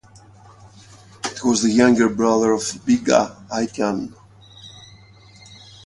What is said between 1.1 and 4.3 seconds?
He was the younger brother of Bigga Haitian.